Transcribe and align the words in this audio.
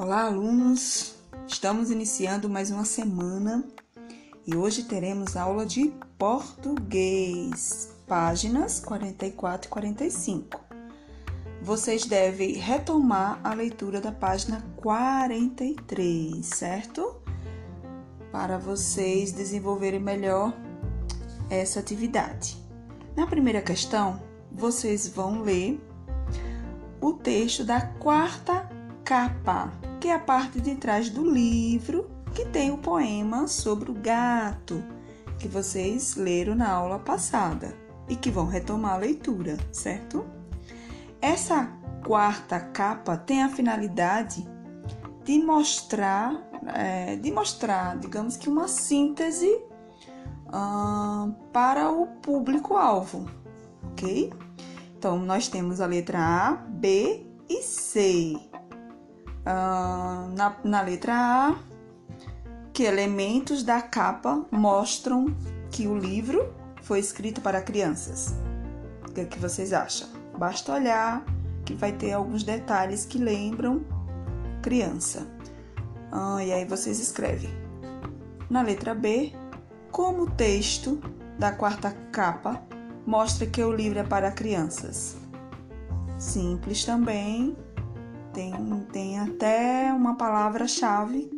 Olá, 0.00 0.26
alunos! 0.26 1.16
Estamos 1.44 1.90
iniciando 1.90 2.48
mais 2.48 2.70
uma 2.70 2.84
semana 2.84 3.64
e 4.46 4.54
hoje 4.54 4.84
teremos 4.84 5.36
aula 5.36 5.66
de 5.66 5.92
português, 6.16 7.92
páginas 8.06 8.78
44 8.78 9.66
e 9.66 9.68
45. 9.68 10.60
Vocês 11.60 12.06
devem 12.06 12.52
retomar 12.52 13.40
a 13.42 13.52
leitura 13.52 14.00
da 14.00 14.12
página 14.12 14.64
43, 14.76 16.46
certo? 16.46 17.16
Para 18.30 18.56
vocês 18.56 19.32
desenvolverem 19.32 19.98
melhor 19.98 20.54
essa 21.50 21.80
atividade. 21.80 22.56
Na 23.16 23.26
primeira 23.26 23.60
questão, 23.60 24.22
vocês 24.52 25.08
vão 25.08 25.42
ler 25.42 25.84
o 27.00 27.14
texto 27.14 27.64
da 27.64 27.80
quarta 27.80 28.70
capa 29.02 29.87
que 30.08 30.12
é 30.12 30.14
a 30.14 30.18
parte 30.18 30.58
de 30.58 30.74
trás 30.74 31.10
do 31.10 31.30
livro 31.30 32.08
que 32.34 32.46
tem 32.46 32.70
o 32.70 32.78
poema 32.78 33.46
sobre 33.46 33.90
o 33.90 33.94
gato 33.94 34.82
que 35.38 35.46
vocês 35.46 36.16
leram 36.16 36.54
na 36.54 36.70
aula 36.70 36.98
passada 36.98 37.76
e 38.08 38.16
que 38.16 38.30
vão 38.30 38.46
retomar 38.46 38.94
a 38.94 38.96
leitura, 38.96 39.58
certo? 39.70 40.24
Essa 41.20 41.70
quarta 42.06 42.58
capa 42.58 43.18
tem 43.18 43.42
a 43.42 43.50
finalidade 43.50 44.48
de 45.26 45.38
mostrar, 45.42 46.34
é, 46.74 47.16
de 47.16 47.30
mostrar, 47.30 47.98
digamos 47.98 48.38
que 48.38 48.48
uma 48.48 48.66
síntese 48.66 49.60
para 51.52 51.90
o 51.90 52.06
público-alvo, 52.22 53.28
ok? 53.92 54.32
Então, 54.96 55.18
nós 55.18 55.48
temos 55.48 55.82
a 55.82 55.86
letra 55.86 56.18
A, 56.18 56.52
B 56.52 57.26
e 57.46 57.60
C. 57.60 58.47
Uh, 59.48 60.28
na, 60.36 60.56
na 60.62 60.80
letra 60.82 61.14
A, 61.14 61.56
que 62.70 62.82
elementos 62.82 63.62
da 63.62 63.80
capa 63.80 64.44
mostram 64.50 65.34
que 65.70 65.86
o 65.86 65.96
livro 65.96 66.52
foi 66.82 66.98
escrito 66.98 67.40
para 67.40 67.62
crianças. 67.62 68.34
O 69.08 69.12
que, 69.12 69.22
é 69.22 69.24
que 69.24 69.38
vocês 69.38 69.72
acham? 69.72 70.06
Basta 70.36 70.74
olhar 70.74 71.24
que 71.64 71.74
vai 71.74 71.92
ter 71.92 72.12
alguns 72.12 72.42
detalhes 72.42 73.06
que 73.06 73.16
lembram 73.16 73.84
criança. 74.62 75.26
Ah, 76.12 76.44
e 76.44 76.52
aí 76.52 76.66
vocês 76.66 77.00
escrevem. 77.00 77.50
Na 78.50 78.60
letra 78.60 78.94
B, 78.94 79.32
como 79.90 80.24
o 80.24 80.30
texto 80.30 81.00
da 81.38 81.52
quarta 81.52 81.96
capa 82.12 82.62
mostra 83.06 83.46
que 83.46 83.62
o 83.62 83.72
livro 83.72 83.98
é 83.98 84.02
para 84.02 84.30
crianças. 84.30 85.16
Simples 86.18 86.84
também, 86.84 87.56
tem, 88.32 88.52
tem 88.92 89.18
até 89.18 89.92
uma 89.92 90.16
palavra-chave 90.16 91.30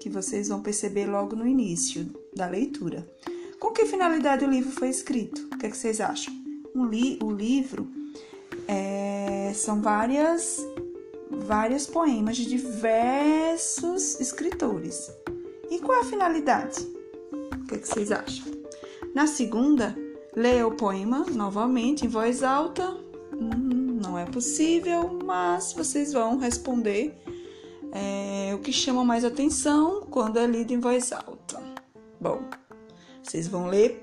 que 0.00 0.08
vocês 0.08 0.48
vão 0.48 0.62
perceber 0.62 1.06
logo 1.06 1.34
no 1.34 1.46
início 1.46 2.06
da 2.34 2.46
leitura. 2.46 3.06
Com 3.58 3.72
que 3.72 3.84
finalidade 3.86 4.44
o 4.44 4.50
livro 4.50 4.70
foi 4.70 4.88
escrito? 4.88 5.48
O 5.52 5.58
que, 5.58 5.66
é 5.66 5.70
que 5.70 5.76
vocês 5.76 6.00
acham? 6.00 6.32
Um 6.74 6.86
li, 6.86 7.18
o 7.22 7.30
livro 7.30 7.88
é, 8.68 9.52
são 9.54 9.80
várias, 9.80 10.64
vários 11.30 11.86
poemas 11.86 12.36
de 12.36 12.46
diversos 12.46 14.20
escritores. 14.20 15.10
E 15.70 15.78
qual 15.80 16.00
a 16.00 16.04
finalidade? 16.04 16.80
O 17.32 17.66
que, 17.66 17.74
é 17.74 17.78
que 17.78 17.88
vocês 17.88 18.12
acham? 18.12 18.46
Na 19.14 19.26
segunda, 19.26 19.96
leia 20.36 20.66
o 20.66 20.76
poema 20.76 21.26
novamente 21.32 22.06
em 22.06 22.08
voz 22.08 22.42
alta. 22.42 22.96
Hum, 23.32 23.77
não 24.08 24.18
é 24.18 24.24
possível, 24.24 25.18
mas 25.22 25.74
vocês 25.74 26.14
vão 26.14 26.38
responder 26.38 27.14
é, 27.92 28.52
o 28.54 28.58
que 28.58 28.72
chama 28.72 29.04
mais 29.04 29.22
atenção 29.22 30.00
quando 30.10 30.38
é 30.38 30.46
lido 30.46 30.72
em 30.72 30.80
voz 30.80 31.12
alta. 31.12 31.62
Bom, 32.18 32.40
vocês 33.22 33.46
vão 33.46 33.66
ler 33.66 34.00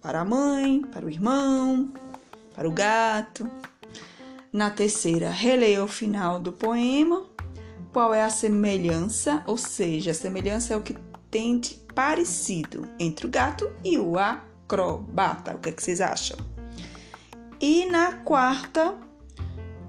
para 0.00 0.20
a 0.20 0.24
mãe, 0.24 0.80
para 0.80 1.04
o 1.04 1.10
irmão, 1.10 1.92
para 2.54 2.66
o 2.66 2.72
gato. 2.72 3.48
Na 4.50 4.70
terceira, 4.70 5.28
releia 5.30 5.84
o 5.84 5.88
final 5.88 6.40
do 6.40 6.52
poema. 6.52 7.26
Qual 7.92 8.14
é 8.14 8.22
a 8.22 8.30
semelhança? 8.30 9.44
Ou 9.46 9.58
seja, 9.58 10.12
a 10.12 10.14
semelhança 10.14 10.72
é 10.72 10.76
o 10.76 10.82
que 10.82 10.96
tem 11.30 11.58
de 11.58 11.74
parecido 11.94 12.88
entre 12.98 13.26
o 13.26 13.28
gato 13.28 13.70
e 13.84 13.98
o 13.98 14.18
acrobata. 14.18 15.54
O 15.54 15.58
que, 15.58 15.68
é 15.68 15.72
que 15.72 15.82
vocês 15.82 16.00
acham? 16.00 16.38
E 17.60 17.84
na 17.84 18.14
quarta, 18.14 18.96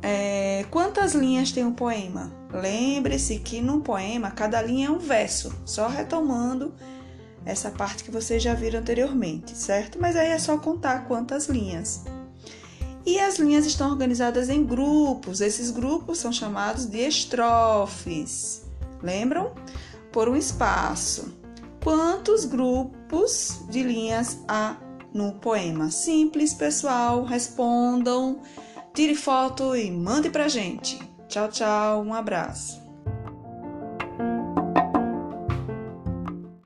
é, 0.02 0.66
quantas 0.72 1.14
linhas 1.14 1.52
tem 1.52 1.64
um 1.64 1.74
poema? 1.74 2.32
Lembre-se 2.52 3.40
que 3.40 3.62
num 3.62 3.80
poema 3.82 4.32
cada 4.32 4.62
linha 4.62 4.88
é 4.88 4.92
um 4.92 4.98
verso, 4.98 5.54
só 5.66 5.88
retomando 5.88 6.74
essa 7.46 7.72
parte 7.72 8.04
que 8.04 8.12
vocês 8.12 8.42
já 8.42 8.54
viram 8.54 8.80
anteriormente, 8.80 9.58
certo? 9.58 10.00
Mas 10.00 10.16
aí 10.16 10.30
é 10.30 10.40
só 10.40 10.58
contar 10.58 11.08
quantas 11.08 11.48
linhas. 11.48 12.04
E 13.06 13.20
as 13.20 13.40
linhas 13.40 13.66
estão 13.66 13.90
organizadas 13.90 14.50
em 14.50 14.64
grupos, 14.64 15.42
esses 15.42 15.72
grupos 15.72 16.20
são 16.20 16.32
chamados 16.32 16.86
de 16.86 17.00
estrofes. 17.00 18.64
Lembram? 19.02 19.54
Por 20.12 20.30
um 20.30 20.36
espaço. 20.36 21.34
Quantos 21.84 22.46
grupos 22.46 23.62
de 23.70 23.82
linhas 23.82 24.38
há 24.48 24.78
no 25.12 25.34
poema? 25.34 25.90
Simples, 25.90 26.54
pessoal, 26.54 27.24
respondam 27.24 28.42
tire 28.94 29.16
foto 29.16 29.76
e 29.76 29.90
mande 29.92 30.30
pra 30.30 30.48
gente. 30.48 31.00
Tchau, 31.28 31.48
tchau, 31.48 32.02
um 32.04 32.14
abraço. 32.14 32.81